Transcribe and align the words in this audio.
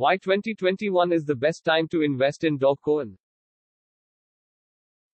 Why 0.00 0.16
2021 0.16 1.12
is 1.12 1.26
the 1.26 1.36
best 1.36 1.62
time 1.62 1.86
to 1.88 2.00
invest 2.00 2.44
in 2.44 2.58
Dogecoin? 2.58 3.18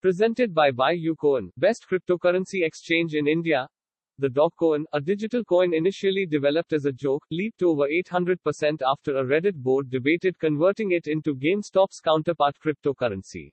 Presented 0.00 0.54
by 0.54 0.70
BuyUcoin, 0.70 1.50
best 1.56 1.86
cryptocurrency 1.90 2.64
exchange 2.64 3.14
in 3.14 3.26
India. 3.26 3.66
The 4.20 4.28
Dogecoin, 4.28 4.84
a 4.92 5.00
digital 5.00 5.42
coin 5.42 5.74
initially 5.74 6.24
developed 6.24 6.72
as 6.72 6.84
a 6.84 6.92
joke, 6.92 7.24
leaped 7.32 7.64
over 7.64 7.88
800% 7.88 8.80
after 8.86 9.16
a 9.16 9.24
Reddit 9.24 9.56
board 9.56 9.90
debated 9.90 10.38
converting 10.38 10.92
it 10.92 11.08
into 11.08 11.34
GameStop's 11.34 11.98
counterpart 11.98 12.54
cryptocurrency. 12.64 13.50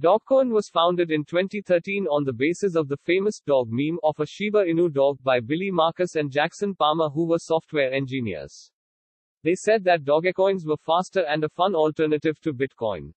Dogecoin 0.00 0.52
was 0.52 0.68
founded 0.68 1.10
in 1.10 1.24
2013 1.24 2.06
on 2.06 2.22
the 2.22 2.32
basis 2.32 2.76
of 2.76 2.86
the 2.86 2.98
famous 2.98 3.40
dog 3.40 3.66
meme 3.68 3.98
of 4.04 4.14
a 4.20 4.26
Shiba 4.26 4.58
Inu 4.58 4.92
dog 4.92 5.18
by 5.24 5.40
Billy 5.40 5.72
Markus 5.72 6.14
and 6.14 6.30
Jackson 6.30 6.76
Palmer 6.76 7.08
who 7.08 7.26
were 7.26 7.40
software 7.40 7.92
engineers. 7.92 8.70
They 9.44 9.54
said 9.54 9.82
that 9.84 10.04
Dogecoins 10.04 10.64
were 10.64 10.76
faster 10.76 11.24
and 11.26 11.42
a 11.42 11.48
fun 11.48 11.74
alternative 11.74 12.40
to 12.42 12.52
Bitcoin. 12.52 13.12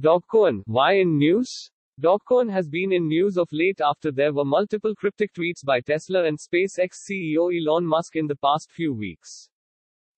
Dogecoin, 0.00 0.62
why 0.66 0.94
in 0.94 1.16
news? 1.16 1.70
Dogecoin 2.00 2.48
has 2.50 2.68
been 2.68 2.92
in 2.92 3.08
news 3.08 3.36
of 3.36 3.48
late 3.50 3.80
after 3.80 4.12
there 4.12 4.32
were 4.32 4.44
multiple 4.44 4.94
cryptic 4.94 5.32
tweets 5.32 5.64
by 5.64 5.80
Tesla 5.80 6.24
and 6.24 6.38
SpaceX 6.38 6.90
CEO 7.10 7.50
Elon 7.52 7.84
Musk 7.84 8.14
in 8.14 8.26
the 8.26 8.36
past 8.36 8.70
few 8.70 8.94
weeks. 8.94 9.48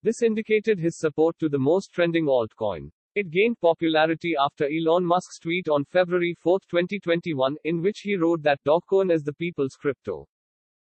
This 0.03 0.23
indicated 0.23 0.79
his 0.79 0.99
support 0.99 1.39
to 1.39 1.49
the 1.49 1.59
most 1.59 1.93
trending 1.93 2.27
altcoin. 2.27 2.91
It 3.15 3.31
gained 3.31 3.61
popularity 3.61 4.35
after 4.39 4.67
Elon 4.67 5.05
Musk's 5.05 5.39
tweet 5.39 5.69
on 5.69 5.85
February 5.85 6.35
4, 6.35 6.59
2021, 6.69 7.57
in 7.65 7.81
which 7.81 8.01
he 8.01 8.17
wrote 8.17 8.43
that 8.43 8.63
Dogecoin 8.65 9.13
is 9.13 9.23
the 9.23 9.35
people's 9.35 9.77
crypto. 9.77 10.27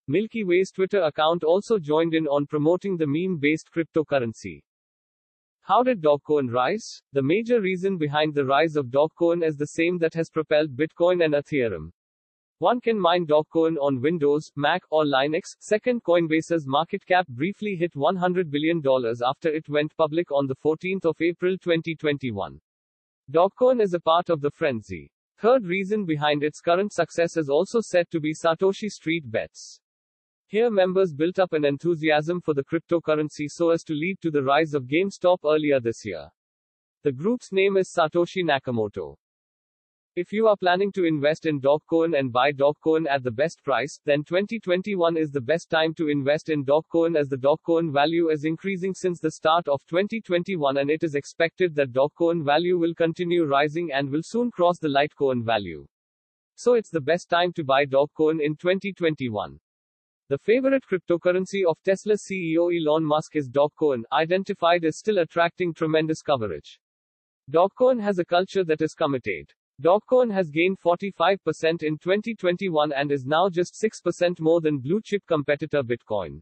Milky 0.09 0.43
Way's 0.43 0.73
Twitter 0.73 1.01
account 1.03 1.45
also 1.45 1.79
joined 1.79 2.13
in 2.13 2.27
on 2.27 2.45
promoting 2.45 2.97
the 2.97 3.07
meme-based 3.07 3.71
cryptocurrency. 3.73 4.61
How 5.61 5.85
did 5.85 6.03
Dogecoin 6.03 6.53
rise? 6.53 7.01
The 7.13 7.23
major 7.23 7.61
reason 7.61 7.99
behind 7.99 8.35
the 8.35 8.45
rise 8.45 8.75
of 8.75 8.87
Dogecoin 8.87 9.47
is 9.47 9.57
the 9.57 9.69
same 9.69 9.99
that 9.99 10.13
has 10.15 10.29
propelled 10.29 10.77
Bitcoin 10.77 11.25
and 11.25 11.35
Ethereum. 11.35 11.93
One 12.59 12.81
can 12.81 12.99
mine 12.99 13.27
Dogecoin 13.27 13.77
on 13.81 14.01
Windows, 14.01 14.51
Mac, 14.57 14.83
or 14.91 15.05
Linux. 15.05 15.55
Second, 15.61 16.03
Coinbase's 16.03 16.67
market 16.67 17.07
cap 17.07 17.29
briefly 17.29 17.77
hit 17.77 17.93
$100 17.95 18.51
billion 18.51 18.83
after 19.25 19.51
it 19.51 19.69
went 19.69 19.97
public 19.97 20.33
on 20.33 20.49
the 20.49 20.57
14th 20.57 21.05
of 21.05 21.21
April 21.21 21.57
2021. 21.59 22.61
Dogecoin 23.31 23.81
is 23.81 23.95
a 23.95 24.01
part 24.01 24.31
of 24.31 24.41
the 24.41 24.51
frenzy. 24.51 25.13
Third 25.39 25.65
reason 25.65 26.05
behind 26.05 26.43
its 26.43 26.61
current 26.61 26.93
success 26.93 27.37
is 27.37 27.49
also 27.49 27.81
said 27.81 28.11
to 28.11 28.19
be 28.19 28.35
Satoshi 28.35 28.89
Street 28.89 29.31
Bets. 29.31 29.81
Here 30.53 30.71
members 30.71 31.15
built 31.15 31.39
up 31.39 31.55
an 31.55 31.65
enthusiasm 31.65 32.43
for 32.43 32.53
the 32.53 32.63
cryptocurrency 32.63 33.47
so 33.49 33.71
as 33.71 33.83
to 33.85 33.95
lead 33.95 34.21
to 34.21 34.31
the 34.31 34.43
rise 34.43 34.75
of 34.75 34.85
GameStop 34.85 35.39
earlier 35.47 35.81
this 35.81 36.05
year. 36.05 36.29
The 37.05 37.13
group's 37.13 37.53
name 37.53 37.79
is 37.79 37.91
Satoshi 37.91 38.45
Nakamoto. 38.45 39.17
If 40.15 40.31
you 40.31 40.49
are 40.49 40.57
planning 40.59 40.93
to 40.93 41.07
invest 41.07 41.47
in 41.47 41.59
Dogecoin 41.59 42.19
and 42.19 42.31
buy 42.31 42.53
Dogecoin 42.53 43.09
at 43.09 43.23
the 43.23 43.31
best 43.31 43.65
price, 43.65 43.99
then 44.05 44.25
2021 44.25 45.17
is 45.17 45.31
the 45.31 45.41
best 45.41 45.71
time 45.71 45.95
to 45.95 46.11
invest 46.11 46.51
in 46.51 46.67
Dogecoin 46.67 47.19
as 47.19 47.29
the 47.29 47.39
Dogecoin 47.39 47.91
value 47.91 48.29
is 48.29 48.45
increasing 48.45 48.93
since 48.93 49.21
the 49.21 49.33
start 49.33 49.67
of 49.69 49.81
2021 49.87 50.77
and 50.77 50.91
it 50.91 51.03
is 51.03 51.15
expected 51.15 51.75
that 51.77 51.93
Dogecoin 51.93 52.45
value 52.45 52.77
will 52.77 52.95
continue 52.95 53.47
rising 53.47 53.91
and 53.91 54.11
will 54.11 54.23
soon 54.23 54.51
cross 54.51 54.79
the 54.79 54.89
Litecoin 54.89 55.47
value. 55.47 55.87
So 56.57 56.75
it's 56.75 56.91
the 56.91 57.01
best 57.01 57.31
time 57.31 57.55
to 57.55 57.65
buy 57.65 57.87
Dogecoin 57.87 58.43
in 58.43 58.55
2021. 58.57 59.59
The 60.33 60.39
favorite 60.39 60.85
cryptocurrency 60.91 61.67
of 61.69 61.77
Tesla 61.85 62.15
CEO 62.15 62.75
Elon 62.75 63.05
Musk 63.05 63.37
is 63.37 63.51
Dogecoin, 63.51 64.01
identified 64.13 64.83
as 64.83 64.97
still 64.97 65.19
attracting 65.19 65.75
tremendous 65.75 66.23
coverage. 66.23 66.81
Dogecoin 67.51 68.01
has 68.01 68.19
a 68.19 68.25
culture 68.25 68.65
that 68.65 68.81
is 68.81 68.95
committed. 68.95 69.53
Dogecoin 69.83 70.33
has 70.33 70.49
gained 70.49 70.79
45% 70.81 71.83
in 71.83 71.99
2021 71.99 72.95
and 72.95 73.13
is 73.13 73.27
now 73.27 73.51
just 73.51 73.75
6% 73.75 74.41
more 74.41 74.63
than 74.63 74.79
blue 74.79 75.03
chip 75.05 75.23
competitor 75.29 75.83
Bitcoin. 75.83 76.41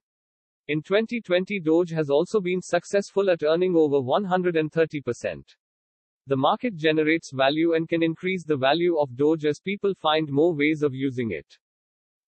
In 0.69 0.83
2020, 0.83 1.59
Doge 1.59 1.91
has 1.91 2.11
also 2.11 2.41
been 2.41 2.63
successful 2.63 3.29
at 3.29 3.43
earning 3.43 3.75
over 3.75 3.97
130%. 3.97 5.57
The 6.29 6.37
market 6.37 6.77
generates 6.77 7.33
value 7.33 7.75
and 7.75 7.89
can 7.89 8.05
increase 8.05 8.45
the 8.45 8.57
value 8.57 9.01
of 9.01 9.17
Doge 9.17 9.47
as 9.47 9.59
people 9.59 9.95
find 9.95 10.31
more 10.31 10.55
ways 10.55 10.85
of 10.85 10.95
using 10.95 11.33
it. 11.33 11.59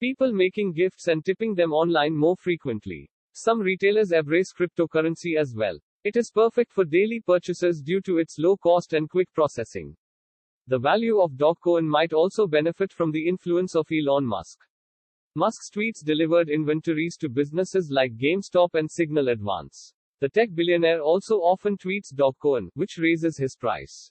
People 0.03 0.33
making 0.33 0.73
gifts 0.73 1.07
and 1.07 1.25
tipping 1.25 1.55
them 1.55 1.73
online 1.73 2.17
more 2.17 2.35
frequently. 2.35 3.09
Some 3.35 3.61
retailers 3.61 4.11
embrace 4.11 4.53
cryptocurrency 4.53 5.39
as 5.39 5.55
well. 5.57 5.79
It 6.03 6.17
is 6.17 6.33
perfect 6.35 6.73
for 6.73 6.85
daily 6.85 7.21
purchases 7.25 7.81
due 7.81 8.01
to 8.01 8.19
its 8.19 8.37
low 8.37 8.57
cost 8.57 8.95
and 8.95 9.09
quick 9.09 9.33
processing. 9.33 9.95
The 10.67 10.81
value 10.81 11.21
of 11.21 11.37
Dogecoin 11.37 11.85
might 11.85 12.13
also 12.13 12.49
benefit 12.49 12.93
from 12.93 13.13
the 13.13 13.29
influence 13.29 13.77
of 13.77 13.87
Elon 13.93 14.27
Musk. 14.27 14.59
Musk's 15.37 15.71
tweets 15.71 16.03
delivered 16.03 16.49
inventories 16.49 17.17
to 17.19 17.29
businesses 17.29 17.89
like 17.89 18.17
GameStop 18.17 18.71
and 18.75 18.91
Signal 18.91 19.29
Advance. 19.29 19.95
The 20.19 20.31
tech 20.31 20.49
billionaire 20.53 21.01
also 21.01 21.37
often 21.37 21.77
tweets 21.77 22.13
Dogecoin, 22.13 22.71
which 22.75 22.99
raises 22.99 23.39
his 23.39 23.55
price. 23.55 24.11